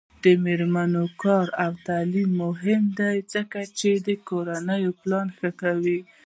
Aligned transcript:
د 0.23 0.25
میرمنو 0.45 1.03
کار 1.23 1.47
او 1.65 1.71
تعلیم 1.87 2.29
مهم 2.43 2.83
دی 2.99 3.15
ځکه 3.33 3.59
چې 3.77 3.91
کورنۍ 4.29 4.83
پلان 4.99 5.27
ښه 5.37 5.49
کوي. 5.61 5.99